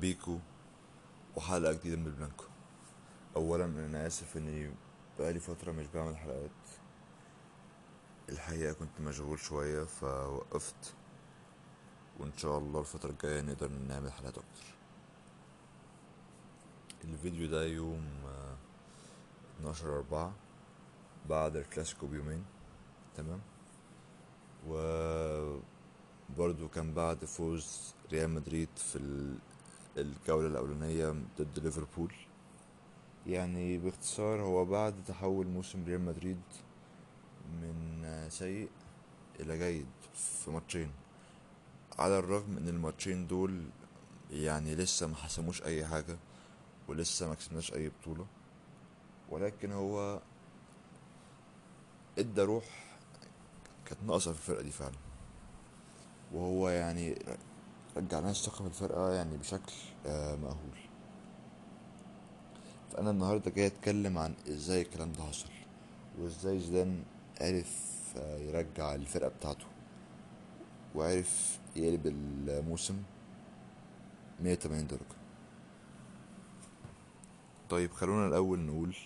[0.00, 0.38] بيكو
[1.36, 2.44] وحلقة جديدة من البلانكو
[3.36, 4.70] أولا أنا آسف إني
[5.18, 6.50] بقالي فترة مش بعمل حلقات.
[8.28, 10.94] الحقيقة كنت مشغول شوية فوقفت.
[12.20, 14.64] وإن شاء الله الفترة الجاية نقدر نعمل حلقات أكتر.
[17.04, 18.56] الفيديو ده يوم آه،
[19.60, 20.32] 12 أربعة
[21.28, 22.44] بعد الكلاسيكو بيومين.
[23.16, 23.40] تمام؟
[24.68, 25.58] و
[26.38, 28.96] برضو كان بعد فوز ريال مدريد في
[30.00, 32.12] الجولة الأولانية ضد ليفربول.
[33.26, 36.40] يعني باختصار هو بعد تحول موسم ريال مدريد
[37.62, 38.68] من سيء
[39.40, 40.90] إلى جيد في ماتشين.
[41.98, 43.62] على الرغم إن الماتشين دول
[44.30, 46.16] يعني لسه ما حسموش أي حاجة
[46.88, 48.26] ولسه ما كسبناش أي بطولة
[49.30, 50.20] ولكن هو
[52.18, 52.64] إدى روح
[53.86, 54.94] كانت ناقصة في الفرقة دي فعلا.
[56.32, 57.18] وهو يعني
[57.98, 59.72] رجع لنا الثقة في الفرقة يعني بشكل
[60.06, 60.78] آه، مأهول.
[62.92, 65.48] فأنا النهاردة جاي أتكلم عن إزاي الكلام ده حصل
[66.18, 67.02] وإزاي زيدان
[67.40, 69.66] عرف آه، يرجع الفرقة بتاعته
[70.94, 73.02] وعرف يقلب الموسم
[74.40, 75.18] 180 درجة.
[77.70, 78.96] طيب خلونا الأول نقول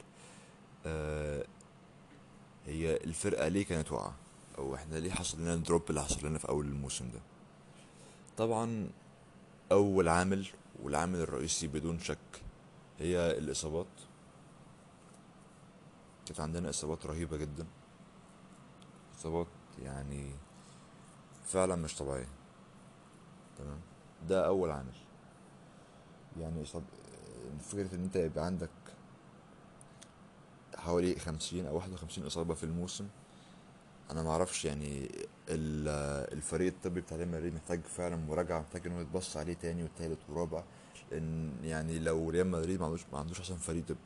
[0.86, 1.44] آه
[2.66, 4.14] هي الفرقة ليه كانت واقعة؟
[4.58, 7.20] أو إحنا ليه حصل لنا الدروب اللي حصل لنا في أول الموسم ده؟
[8.36, 8.90] طبعا
[9.72, 10.46] أول عامل
[10.82, 12.42] والعامل الرئيسي بدون شك
[12.98, 13.86] هي الإصابات.
[16.26, 17.66] كانت عندنا إصابات رهيبة جدا.
[19.18, 19.46] إصابات
[19.82, 20.30] يعني
[21.44, 22.28] فعلا مش طبيعية.
[23.58, 23.80] تمام؟
[24.28, 24.94] ده أول عامل.
[26.40, 26.82] يعني إصاب
[27.60, 28.70] فكرة إن أنت يبقى عندك
[30.76, 33.08] حوالي خمسين أو واحد وخمسين إصابة في الموسم
[34.12, 35.04] أنا معرفش يعني
[35.48, 40.18] ال- الفريق الطبي بتاع ريال مدريد محتاج فعلا مراجعة محتاج إنه يتبص عليه تاني والتالت
[40.28, 40.64] ورابع
[41.10, 43.96] لأن يعني لو ريال مدريد ما عندوش ما عندوش أحسن فريق طبي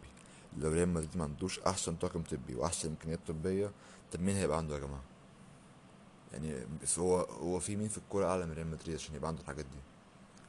[0.58, 3.70] لو ريال مدريد ما عندوش أحسن طاقم طبي وأحسن إمكانيات طبية
[4.12, 5.02] طب مين هيبقى عنده يا جماعة؟
[6.32, 9.40] يعني بس هو هو في مين في الكورة أعلى من ريال مدريد عشان يبقى عنده
[9.42, 9.78] الحاجات دي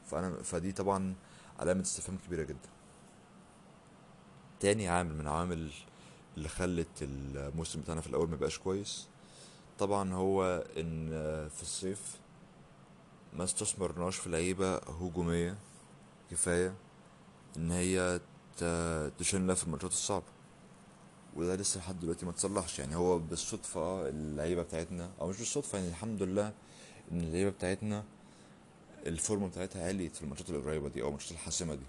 [0.05, 1.15] فأنا فدي طبعا
[1.59, 2.69] علامة استفهام كبيرة جدا
[4.59, 5.71] تاني عامل من العوامل
[6.37, 9.07] اللي خلت الموسم بتاعنا في الأول مبقاش كويس
[9.79, 11.09] طبعا هو إن
[11.49, 12.17] في الصيف
[13.33, 15.57] ما استثمرناش في لعيبة هجومية
[16.31, 16.73] كفاية
[17.57, 18.19] إن هي
[19.19, 20.25] تشيلنا في الماتشات الصعبة.
[21.35, 25.89] وده لسه لحد دلوقتي ما تصلحش يعني هو بالصدفة اللعيبة بتاعتنا أو مش بالصدفة يعني
[25.89, 26.53] الحمد لله
[27.11, 28.03] إن اللعيبة بتاعتنا
[29.05, 31.85] الفورمة بتاعتها عليت في الماتشات القريبة دي أو الماتشات الحاسمة دي.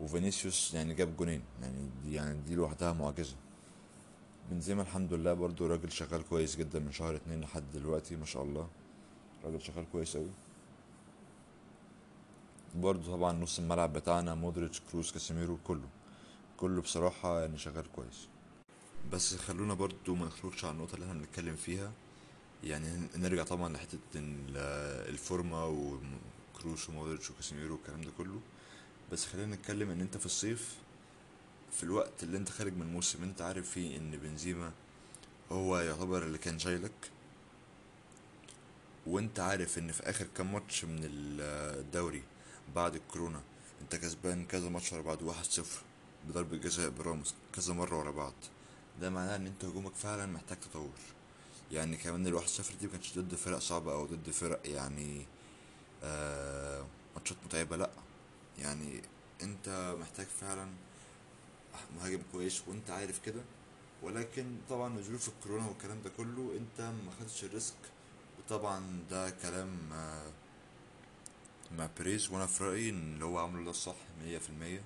[0.00, 3.36] وفينيسيوس يعني جاب جوانين يعني دي يعني دي لوحدها معجزة.
[4.50, 8.42] بنزيما الحمد لله برضو راجل شغال كويس جدا من شهر اتنين لحد دلوقتي ما شاء
[8.42, 8.68] الله.
[9.44, 10.30] راجل شغال كويس أوي.
[12.74, 15.88] برضو طبعا نص الملعب بتاعنا مودريتش كروس كاسيميرو كله.
[16.56, 18.28] كله بصراحة يعني شغال كويس.
[19.12, 21.92] بس خلونا برضو ما نخرجش عن النقطة اللي إحنا بنتكلم فيها.
[22.64, 24.56] يعني نرجع طبعا لحتة ال-
[25.12, 28.40] الفورمة وكروس ومودريتش وكاسيميرو والكلام ده كله.
[29.12, 30.76] بس خلينا نتكلم إن أنت في الصيف
[31.76, 34.72] في الوقت اللي انت خارج من الموسم انت عارف فيه ان بنزيما
[35.52, 37.10] هو يعتبر اللي كان شايلك.
[39.06, 41.40] وانت عارف ان في آخر كام ماتش من ال-
[41.80, 42.22] الدوري
[42.74, 43.40] بعد الكورونا
[43.82, 45.82] انت كسبان كذا ماتش ورا بعض واحد صفر
[46.28, 48.34] بضربة جزاء براموس كذا مرة ورا بعض.
[49.00, 50.90] ده معناه ان انت هجومك فعلا محتاج تطور.
[51.72, 55.26] يعني كمان الواحد صفر دي مكانتش ضد فرق صعبة أو ضد فرق يعني
[56.02, 56.86] آه
[57.16, 57.90] ماتشات متعبة لأ.
[58.58, 59.02] يعني
[59.42, 60.68] انت محتاج فعلا
[61.96, 63.40] مهاجم كويس وأنت عارف كده.
[64.02, 67.74] ولكن طبعا ظروف الكورونا والكلام ده كله أنت ما خدتش الريسك.
[68.38, 70.30] وطبعا ده كلام آه،
[71.78, 74.82] مع بريز وأنا في رأيي إن اللي هو عامله ده الصح مية في المية.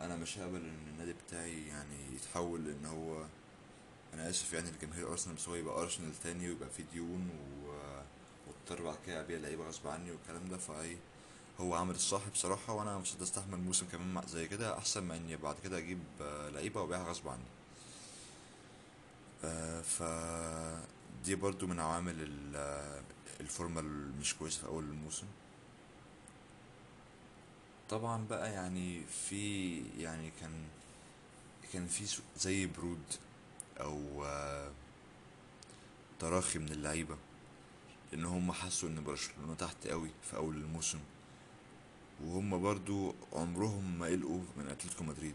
[0.00, 3.26] أنا مش هقبل إن النادي بتاعي يعني يتحول ان هو
[4.14, 7.30] أنا آسف يعني لجماهير أرسنال بس هو يبقى أرسنال تاني ويبقى فيه ديون
[7.64, 7.70] و
[8.46, 10.56] واضطر بعد كده ابيع لعيبة غصب عني والكلام ده.
[10.56, 10.96] فايه
[11.60, 14.78] هو عامل الصح بصراحه وأنا مش هقدر أستحمل موسم كمان زي كده.
[14.78, 17.42] أحسن ما إني بعد كده أجيب آه، لعيبة وأبيعها غصب عني.
[19.44, 20.02] آه، ف
[21.24, 23.02] دي برضو من عوامل آه،
[23.40, 25.26] الفورمة المش كويسة في أول الموسم.
[27.90, 30.52] طبعا بقى يعني في يعني كان
[31.72, 33.02] كان في زي برود
[33.80, 34.70] آه،
[36.20, 37.16] تراخي من اللعيبة
[38.14, 40.98] إن هم حسوا إن برشلونة تحت قوي في أول الموسم.
[42.26, 45.34] وهم برضو عمرهم ما قلقوا من أتلتيكو مدريد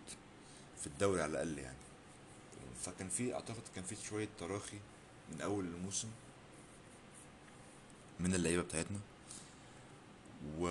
[0.82, 1.78] في الدوري على الأقل يعني.
[2.82, 4.78] فكان في أعتقد كان في شوية تراخي
[5.32, 6.08] من أول الموسم
[8.20, 9.00] من اللعيبة بتاعتنا.
[10.60, 10.66] و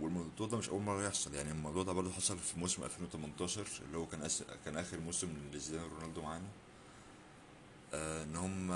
[0.00, 1.50] والموضوع ده مش أول مرة يحصل يعني.
[1.50, 4.44] الموضوع ده برضه حصل في موسم 2018 اللي هو كان أس...
[4.64, 6.48] كان آخر موسم لزيدان ورونالدو معانا.
[7.94, 8.68] آه إن هم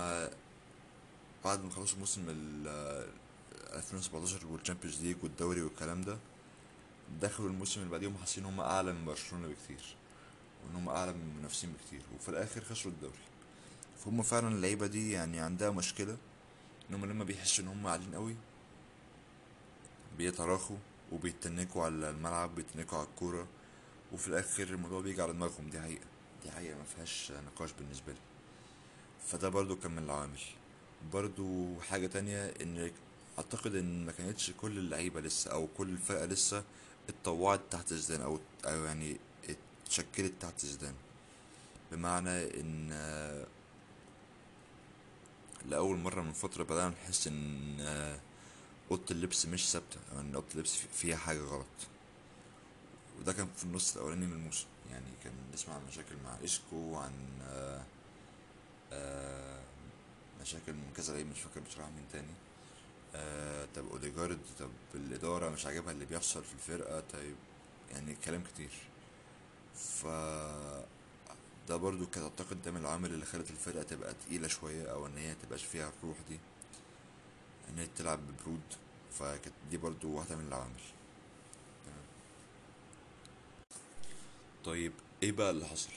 [1.44, 2.66] بعد ما خلصوا موسم ال
[3.74, 6.18] 2017 وال Champions League والدوري والكلام ده
[7.22, 9.96] دخلوا الموسم اللي بعديهم حاسين هم أعلى من برشلونة بكتير
[10.64, 13.18] وإن هم أعلى من المنافسين بكتير وفي الآخر خسروا الدوري.
[14.04, 16.16] فهم فعلا اللعيبة دي يعني عندها مشكلة
[16.90, 18.34] إن هم لما بيحسوا إن هم عاليين قوي
[20.18, 20.76] بيتراخوا
[21.12, 23.46] وبيتنكوا على الملعب بيتنكوا على الكورة
[24.12, 25.70] وفي الآخر الموضوع بيجي على دماغهم.
[25.70, 26.04] دي حقيقة
[26.44, 28.18] دي حقيقة ما فيهاش نقاش بالنسبة لي.
[29.26, 30.40] فده برضو كان من العوامل.
[31.12, 32.90] برضو حاجة تانية إن
[33.38, 36.64] أعتقد إن ما كانتش كل اللعيبة لسه أو كل الفرقة لسه
[37.08, 38.38] اتطوعت تحت زيدان أو
[38.84, 39.16] يعني
[39.84, 40.94] اتشكلت تحت زيدان.
[41.92, 42.90] بمعنى إن
[45.68, 47.80] لأول مرة من فترة بدأنا نحس إن
[48.90, 51.66] أوضة اللبس مش ثابتة أو إن أوضة اللبس في- فيها حاجة غلط.
[53.20, 54.66] وده كان في النص الأولاني من الموسم.
[54.90, 57.12] يعني كان نسمع عن مشاكل مع اسكو وعن
[57.42, 57.82] آه،
[58.92, 59.62] آه،
[60.42, 62.32] مشاكل من كذا لعيب مش فاكر بصراحة مين تاني.
[63.14, 67.36] آه، طب اوديجارد طب الإدارة مش عاجبها اللي بيحصل في الفرقة طيب
[67.90, 68.70] يعني كلام كتير.
[69.74, 70.06] ف
[71.68, 75.18] ده برضو كان أعتقد ده من العوامل اللي خلت الفرقة تبقى تقيلة شوية أو إن
[75.18, 76.38] هي متبقاش فيها الروح دي
[77.68, 78.60] إن هي تلعب ببرود.
[79.18, 80.80] فكانت دي برضو واحدة من العوامل.
[84.64, 84.92] طيب
[85.22, 85.90] إيه بقى اللي حصل؟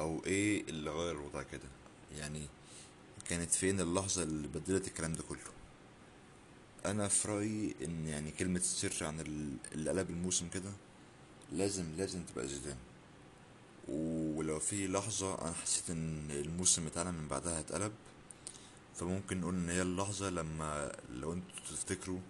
[0.00, 1.68] أو إيه اللي غير الوضع كده؟
[2.18, 2.48] يعني
[3.28, 5.38] كانت فين اللحظة اللي بدلت الكلام ده كله؟
[6.86, 10.72] أنا في رأيي إن يعني كلمة السر عن ال- اللي قلب الموسم كده
[11.52, 12.76] لازم لازم تبقى زيدان.
[13.88, 17.92] ولو في لحظة أنا حسيت إن الموسم بتاعنا من بعدها هيتقلب
[18.96, 22.20] فممكن نقول إن هي اللحظة لما لو أنتوا تفتكروا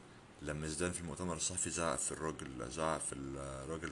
[0.42, 3.90] لما زيدان في المؤتمر الصحفي زعق في الراجل زعق في الراجل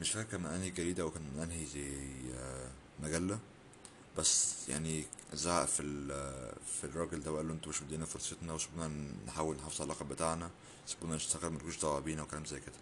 [0.00, 1.92] مش فاكر من أنهي جريدة أو كان من أنهي زي
[2.34, 2.70] آه،
[3.02, 3.38] مجلة.
[4.18, 5.82] بس يعني زعق في
[6.80, 8.90] في الراجل ده وقال له أنتوا مش مدينا فرصتنا وسيبونا
[9.26, 10.50] نحاول نحافظ على اللقب بتاعنا
[10.86, 12.74] سيبونا نشتغل ملكوش دعوة بينا وكلام زي كده.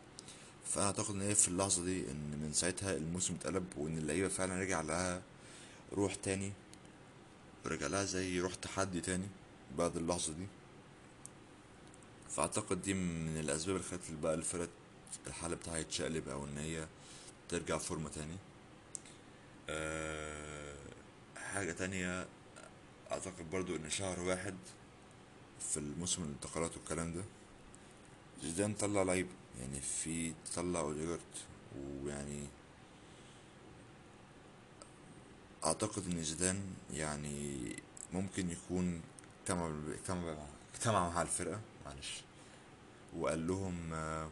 [0.66, 4.60] فانا اعتقد إن هي في اللحظة دي إن من ساعتها الموسم اتقلب وإن اللعيبة فعلا
[4.60, 5.22] رجع لها
[5.92, 6.52] روح تاني
[7.64, 9.26] ورجع لها زي روح تحدي تاني
[9.78, 10.46] بعد اللحظة دي.
[12.30, 14.68] فأعتقد دي من الأسباب اللي خلت بقى الفرقة
[15.26, 16.86] الحالة بتاعها يتشقلب أو إن هي
[17.48, 18.36] ترجع فورمة تاني.
[19.68, 20.69] أه
[21.54, 22.26] حاجة تانية
[23.12, 24.54] أعتقد برضو إن شهر واحد
[25.60, 27.24] في الموسم الانتقالات والكلام ده
[28.42, 29.30] زيدان طلع لعيبه
[29.60, 31.20] يعني في طلع أوديجارد
[31.76, 32.46] ويعني
[35.64, 37.76] أعتقد إن زيدان يعني
[38.12, 39.00] ممكن يكون
[39.40, 40.36] اجتمع اجتمع
[40.74, 42.22] اجتمع مع الفرقة معلش
[43.16, 44.30] وقال لهم آه،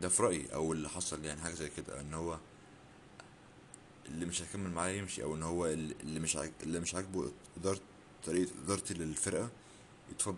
[0.00, 2.38] ده في رأيي أو اللي حصل يعني حاجة زي كده إن هو
[4.08, 6.52] اللي مش هيكمل معايا يمشي أو إن هو اللي مش عاج...
[6.62, 7.80] اللي مش عاجبه إدارة
[8.26, 9.50] طريقة ادارتي للفرقه
[10.12, 10.36] يتفضل.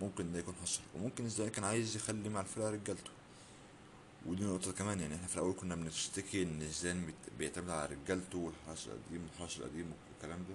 [0.00, 3.10] ممكن ده يكون حصل وممكن إزاي كان عايز يخلي مع الفرقة رجالته.
[4.26, 8.86] ودي نقطة كمان يعني إحنا في الأول كنا بنشتكي إن زيدان بيعتمد على رجالته والحرس
[8.86, 10.54] القديم والحرس القديم والكلام ده.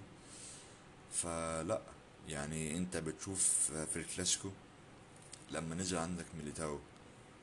[1.13, 1.81] فلا
[2.29, 4.49] يعني أنت بتشوف في الكلاسيكو
[5.51, 6.79] لما نزل عندك ميليتاو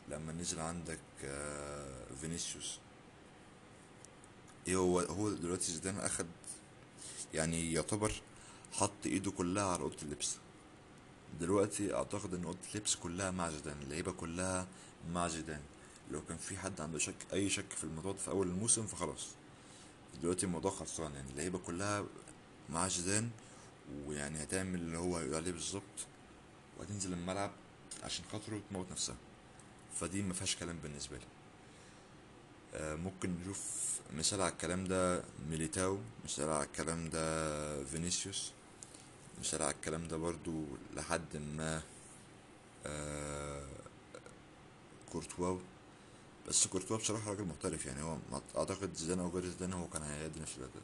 [0.08, 2.78] لما نزل عندك آه، فينيسيوس
[4.68, 6.26] هو؟ هو دلوقتي زيدان أخد
[7.34, 8.12] يعني يعتبر
[8.72, 10.36] حط إيده كلها على أوضة اللبس.
[11.40, 14.66] دلوقتي أعتقد إن أوضة اللبس كلها مع زيدان اللعيبة كلها
[15.12, 15.60] مع زيدان.
[16.10, 19.26] لو كان في حد عنده شك أي شك في الموضوع في أول الموسم فخلاص.
[20.22, 22.04] دلوقتي الموضوع خلصان يعني اللعيبة كلها
[22.70, 23.30] مع زيدان
[24.06, 26.06] ويعني هتعمل اللي هو هيقول عليه بالظبط
[26.78, 27.50] وهتنزل الملعب
[28.02, 29.16] عشان خاطره تموت نفسها.
[30.00, 31.24] فدي ما فيهاش كلام بالنسبة لي.
[32.76, 33.60] ممكن نشوف
[34.16, 38.52] مثال على الكلام ده ميليتاو مثال على الكلام ده فينيسيوس
[39.40, 40.64] مثال على الكلام ده برضو
[40.96, 41.82] لحد ما
[42.86, 43.66] آه،
[45.12, 45.58] كورتوا.
[46.48, 48.16] بس كورتوا بصراحة راجل محترف يعني هو
[48.56, 50.82] أعتقد زيدان أو غير زيدان هو كان هيأدي نفس الأداء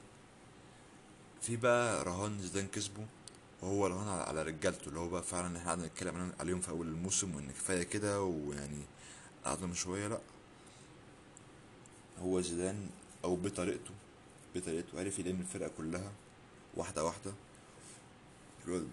[1.42, 3.06] في بقى رهان زيدان كسبه
[3.62, 7.34] وهو رهان على رجالته اللي هو بقى فعلا إحنا قعدنا نتكلم عليهم- في أول الموسم
[7.34, 8.82] وإن كفاية كده ويعني
[9.44, 10.20] قعدنا شوية لأ.
[12.22, 12.88] هو زيدان
[13.24, 13.90] أو بطريقته
[14.54, 16.12] بطريقته عرف يلم الفرقة كلها
[16.76, 17.32] واحدة واحدة.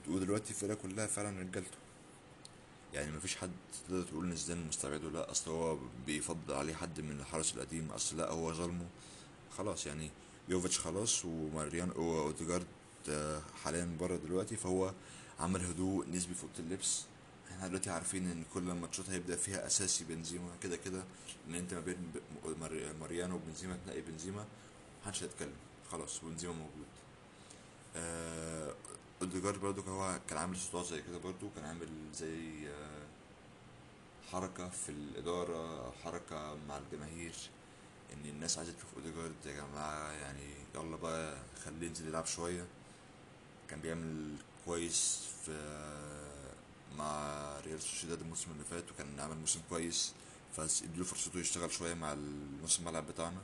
[0.08, 1.78] ودلوقتي الفرقة كلها فعلا رجالته.
[2.94, 3.52] يعني مفيش حد
[3.88, 5.10] تقدر تقول إن زيدان مستبعده.
[5.10, 7.92] لا أصل هو بيفضل عليه حد من الحرس القديم.
[7.92, 8.88] أصل لا هو ظلمه.
[9.58, 10.12] خلاص يعني
[10.50, 12.68] يوفيتش خلاص وماريان وأوديجارد
[13.10, 14.56] آه، حاليا بره دلوقتي.
[14.56, 14.94] فهو
[15.40, 17.06] عمل هدوء نسبي في أوضة اللبس.
[17.52, 20.56] إحنا دلوقتي عارفين ان كل الماتشات هيبدأ فيها أساسي بنزيما.
[20.64, 21.04] كده كده
[21.48, 22.12] إن انت ما بين
[23.00, 24.46] ماريانو وبنزيما تلاقي بنزيما
[25.04, 25.54] محدش هيتكلم.
[25.92, 26.88] خلاص بنزيما موجود.
[27.96, 28.76] آه،
[29.22, 31.50] أوديجارد برضو هو كان عامل سوط زي كده برضو.
[31.56, 33.08] كان عامل زي آه،
[34.32, 37.36] حركة في الإدارة أو حركة مع الجماهير
[38.14, 39.36] إن الناس عايزة تشوف أوديجارد.
[39.46, 42.66] يا جماعة يعني يلا بقى خليه ينزل يلعب شوية.
[43.70, 44.36] كان بيعمل
[44.66, 45.52] كويس في
[46.98, 50.14] مع ريال سوسيداد الموسم اللي فات وكان عامل موسم كويس
[50.56, 52.16] فاديله فرصته يشتغل شوية مع
[52.64, 53.42] نص الملعب بتاعنا.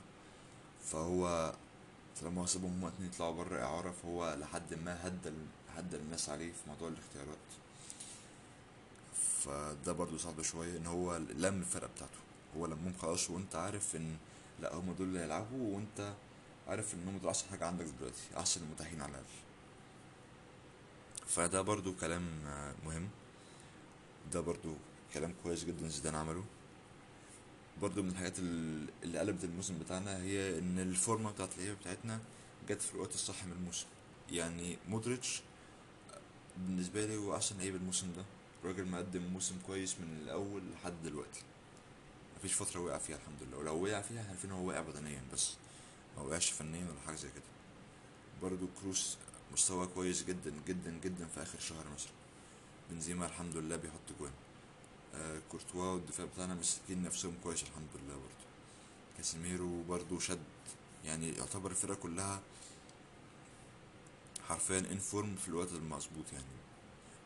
[0.84, 1.54] فهو
[2.20, 5.32] طالما سابهم هما اتنين يطلعوا بره إعارة فهو لحد ما هدى
[5.76, 7.38] هدى الناس عليه في موضوع الاختيارات.
[9.44, 12.18] فده برضو صعب شوية إن هو لم الفرقة بتاعته.
[12.56, 14.16] هو لمهم خلاص وأنت عارف إن
[14.60, 16.14] لا هم دول اللي هيلعبوا وأنت
[16.68, 19.24] عارف إن هم دول أحسن حاجة عندك دلوقتي أحسن المتاحين على الأقل.
[21.26, 22.22] فده برضو كلام
[22.84, 23.08] مهم.
[24.32, 24.74] ده برضو
[25.14, 26.44] كلام كويس جدا زيدان عمله.
[27.82, 32.20] برضو من الحاجات ال- اللي قلبت الموسم بتاعنا هي إن الفورمة بتاعت اللعيبة بتاعتنا
[32.68, 33.86] جت في الوقت الصح من الموسم.
[34.30, 35.42] يعني مودريتش
[36.56, 38.24] بالنسبة لي هو أحسن لعيب الموسم ده.
[38.62, 41.42] الراجل مقدم موسم كويس من الأول لحد دلوقتي.
[42.36, 43.58] مفيش فترة وقع فيها الحمد لله.
[43.58, 45.54] ولو وقع فيها عارفين هو وقع بدنيا بس.
[46.16, 47.42] ما وقعش فنيا ولا حاجة زي كده.
[48.42, 49.16] برضو كروس
[49.52, 52.12] مستوى كويس جدا جدا جدا في آخر شهر مثلا.
[52.90, 54.32] بنزيما الحمد لله بيحط جوان.
[55.14, 58.44] آه كورتوا والدفاع بتاعنا ماسكين نفسهم كويس الحمد لله برضو
[59.16, 60.38] كاسيميرو برضو شد
[61.04, 62.40] يعني يعتبر الفرقة كلها
[64.48, 66.44] حرفيا in form في الوقت المظبوط يعني.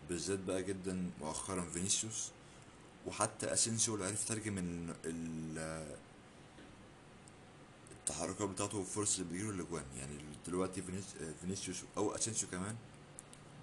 [0.08, 2.30] بالذات بقى جدا مؤخرا فينيسيوس
[3.06, 5.96] وحتى أسينسيو اللي عرف يترجم ال- ال-
[7.92, 10.14] التحركات بتاعته والفرص اللي بيجيله الاجوان يعني
[10.46, 12.76] دلوقتي فينيس- فينيسيوس أو أسينسيو كمان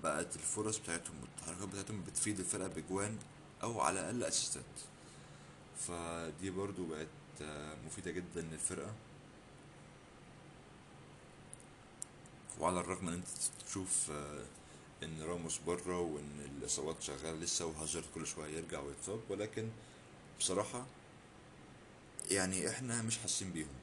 [0.03, 3.17] بقت الفرص بتاعتهم والتحركات بتاعتهم بتفيد الفرقة بجوان
[3.63, 4.63] أو على الأقل أسيستات.
[5.87, 7.07] فدي برضو بقت
[7.85, 8.93] مفيدة جدا للفرقة.
[12.59, 13.27] وعلى الرغم إن أنت
[13.67, 14.11] تشوف
[15.03, 19.69] إن راموس بره وإن الإصابات شغالة لسه وهاجرد كل شوية يرجع ويتصاب ولكن
[20.39, 20.85] بصراحة
[22.31, 23.75] يعني إحنا مش حاسين بيهم.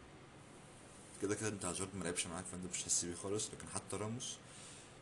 [1.22, 4.36] كده كده أنت ما لعبش معاك فأنت مش حاسس بيه خالص لكن حتى راموس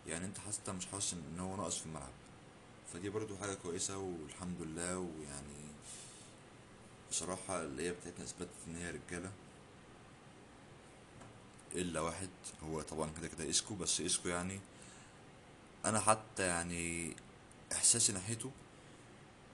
[0.06, 2.12] يعني انت حتى مش حاسس إن هو ناقص في الملعب.
[2.92, 5.70] فدي برضو حاجة كويسة والحمد لله ويعني
[7.10, 9.30] بصراحة اللي هي بتاعتنا اثبتت إن هي رجالة.
[11.74, 12.28] إلا واحد
[12.62, 14.60] هو طبعا كده كده اسكو بس اسكو يعني
[15.84, 17.16] أنا حتى يعني
[17.72, 18.50] احساسي ناحيته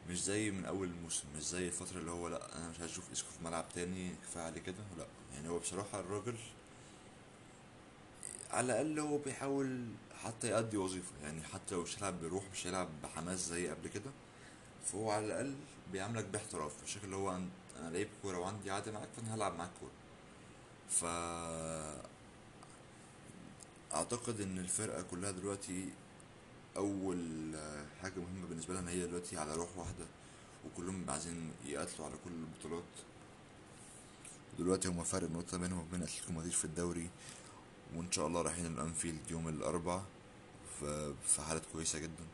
[0.08, 3.28] مش زي من أول الموسم مش زي الفترة اللي هو لأ أنا مش أشوف اسكو
[3.38, 5.06] في ملعب تاني كفاية عليه كده لأ.
[5.34, 6.36] يعني هو بصراحة الراجل
[8.50, 9.86] على الأقل هو بيحاول
[10.24, 14.10] حتى يأدي وظيفة يعني حتى لو مش هيلعب بروح مش هيلعب بحماس زي قبل كده
[14.86, 15.54] فهو على الأقل
[15.92, 19.92] بيعاملك باحتراف بالشكل اللي هو أنا لعيب كورة وعندي عادة معاك فأنا هلعب معاك كورة.
[20.90, 21.04] ف
[23.94, 25.88] أعتقد إن الفرقة كلها دلوقتي
[26.76, 30.04] أول آه، حاجة مهمة بالنسبة لها إن هي دلوقتي على روح واحدة
[30.66, 32.84] وكلهم عايزين يقاتلوا على كل البطولات.
[34.58, 37.10] دلوقتي هما فرق نقطة بينهم وبين أتلتيكو مدريد في الدوري.
[37.94, 40.04] وإن شاء الله رايحين الأنفيلد يوم الأربعاء
[41.26, 42.24] في حالات كويسة جدا.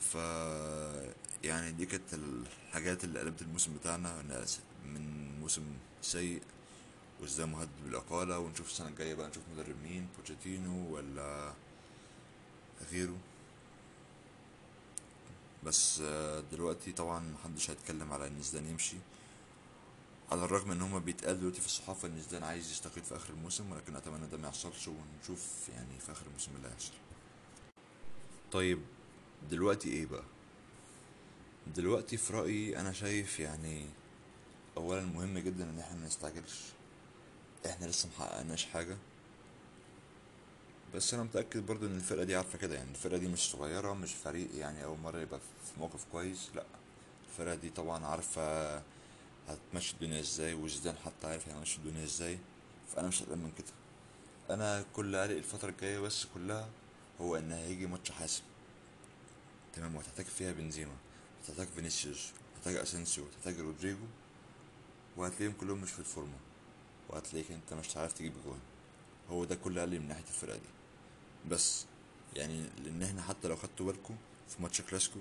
[0.00, 0.14] ف
[1.44, 4.22] يعني دي كانت الحاجات اللي قلبت الموسم بتاعنا
[4.84, 5.62] من موسم
[6.02, 6.42] سيء
[7.20, 11.52] وإزاي مهدد بالإقالة ونشوف السنة الجاية بقى نشوف مدرب مين بوتشيتينو ولا
[12.92, 13.16] غيره
[15.64, 16.00] بس
[16.52, 18.96] دلوقتي طبعا محدش هيتكلم على إن زيدان يمشي.
[20.32, 23.72] على الرغم إن هما بيتقال دلوقتي في الصحافة إن زيدان عايز يستقيل في آخر الموسم
[23.72, 26.92] ولكن أتمنى ده ما يحصلش ونشوف يعني في آخر الموسم اللي هيحصل.
[28.52, 28.80] طيب
[29.50, 30.24] دلوقتي إيه بقى؟
[31.76, 33.86] دلوقتي في رأيي أنا شايف يعني
[34.76, 36.60] اولا مهم جدا إن إحنا ما نستعجلش.
[37.66, 38.96] إحنا لسه محققناش حاجة.
[40.94, 44.14] بس أنا متأكد برضو إن الفرقة دي عارفة كده يعني الفرقة دي مش صغيرة مش
[44.14, 46.64] فريق يعني أول مرة يبقى في موقف كويس لأ.
[47.30, 48.76] الفرقة دي طبعا عارفة
[49.48, 52.38] هتمشي الدنيا إزاي وزيدان حتى عارف هيمشي الدنيا إزاي
[52.94, 53.72] فأنا مش قلقان من كده.
[54.50, 56.68] أنا كل قلق الفترة الجاية بس كلها
[57.20, 58.42] هو إن هيجي ماتش حاسم.
[59.74, 60.94] تمام؟ وهتحتاج فيها بنزيما
[61.44, 64.06] هتحتاج فينيسيوس هتحتاج أسينسيو هتحتاج رودريجو
[65.16, 66.38] وهتلاقيهم كلهم مش في الفورمة.
[67.08, 68.60] وهتلاقيك أنت مش عارف تجيب جوان.
[69.30, 70.68] هو ده كل قلقي من ناحية الفرقة دي.
[71.50, 71.84] بس
[72.34, 74.16] يعني لأن إحنا حتى لو خدتوا بالكم
[74.48, 75.18] في ماتش كلاسيكو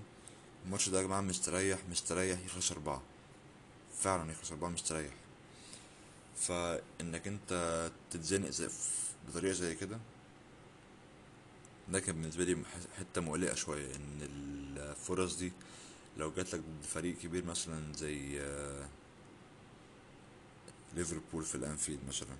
[0.65, 3.01] الماتش ده يا جماعة مستريح مستريح يخلص أربعة.
[3.99, 5.13] فعلا يخلص أربعة مستريح.
[6.37, 8.69] فإنك أنت تتزنق
[9.27, 9.99] بطريقة زي كده
[11.89, 12.57] ده كان بالنسبة لي
[12.99, 13.95] حتة مقلقة شوية.
[13.95, 15.51] إن الفرص دي
[16.17, 18.41] لو جاتلك ضد فريق كبير مثلا زي
[20.93, 22.35] ليفربول في الأنفيلد مثلا.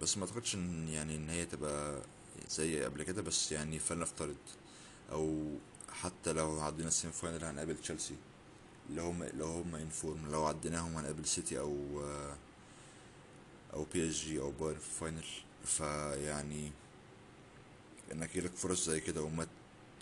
[0.00, 2.02] بس ما أعتقدش إن يعني إن هي تبقى
[2.48, 4.36] زي قبل كده بس يعني فلنفترض.
[5.12, 5.54] أو
[5.92, 8.16] حتى لو عدينا ال semi final هنقابل تشيلسي.
[8.94, 11.76] لو هم لو هم in form لو عديناهم هنقابل سيتي أو
[13.74, 15.24] أو PSG أو بايرن في ال final.
[15.64, 16.72] فيعني
[18.12, 19.46] إنك يجيلك فرص زي كده وما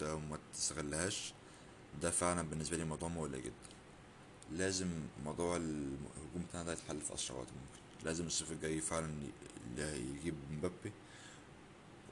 [0.02, 1.32] وما تستغلهاش
[2.02, 3.52] ده فعلا بالنسبة لي موضوع مقلق جدا.
[4.52, 4.88] لازم
[5.24, 8.04] موضوع الهجوم بتاعنا ده يتحل في أسرع وقت ممكن.
[8.06, 10.92] لازم الصيف الجاي فعلا ي- ي- يجيب مبابي.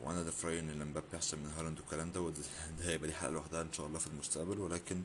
[0.01, 2.43] وأنا ده في رايي إن مبابي أحسن من هالاند والكلام ده وده
[2.79, 4.59] ده هيبقى دي حلقه لوحدها إن شاء الله في المستقبل.
[4.61, 5.03] ولكن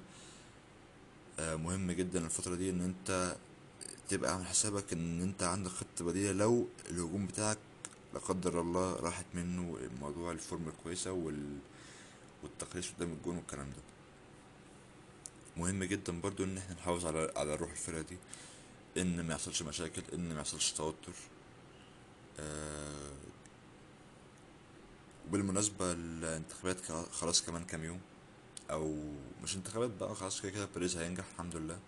[1.40, 3.36] مهم جدا الفترة دي إن أنت
[4.10, 7.58] تبقى عامل حسابك إن أنت عندك خطة بديلة لو الهجوم بتاعك
[8.14, 11.58] لا قدر الله راحت منه موضوع الفورم الكويسه وال...
[12.44, 13.82] والتقليص قدام الجون والكلام ده.
[15.58, 18.18] مهم جدا برضو إن إحنا نحافظ على على روح الفرقة دي
[19.02, 21.14] إن ما يحصلش مشاكل إن ما يحصلش توتر.
[22.40, 23.12] آه
[25.28, 26.80] وبالمناسبة الانتخابات
[27.12, 28.00] خلاص كمان كام يوم.
[28.72, 28.96] أو
[29.44, 31.80] مش انتخابات بقى خلاص كده كده بيريز هينجح الحمد لله.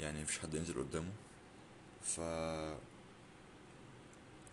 [0.00, 1.12] يعني مفيش حد ينزل قدامه.
[2.02, 2.20] ف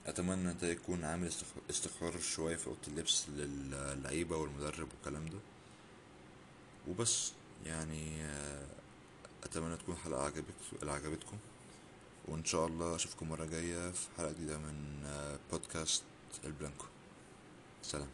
[0.08, 5.38] أتمنى ده يكون عامل استق- استقرار شوية في أوضة اللبس للعيبة والمدرب والكلام ده.
[6.88, 7.32] وبس
[7.66, 8.26] يعني
[9.44, 11.38] أتمنى تكون حلقة عجبت عجبتكم.
[12.28, 16.04] وإن شاء الله أشوفكم مرة جاية في حلقة جديدة من آه، بودكاست
[16.44, 16.86] البلانكو.
[17.84, 18.08] سلام.